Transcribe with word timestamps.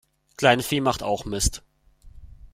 Kleinvieh 0.35 0.81
macht 0.81 1.03
auch 1.03 1.25
Mist. 1.25 1.61